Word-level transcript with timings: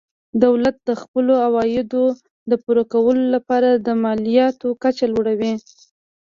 دولت 0.43 0.75
د 0.89 0.91
خپلو 1.01 1.33
عوایدو 1.45 2.05
د 2.49 2.51
پوره 2.63 2.83
کولو 2.93 3.23
لپاره 3.35 3.69
د 3.75 3.87
مالیاتو 4.03 4.67
کچه 4.83 5.05
لوړوي. 5.13 5.53